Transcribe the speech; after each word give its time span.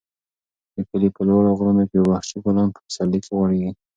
د 0.75 0.77
کلي 0.89 1.09
په 1.15 1.21
لوړو 1.29 1.57
غرونو 1.57 1.83
کې 1.89 1.97
وحشي 2.09 2.37
ګلان 2.45 2.69
په 2.73 2.79
پسرلي 2.85 3.19
کې 3.23 3.31
غوړېږي. 3.37 3.71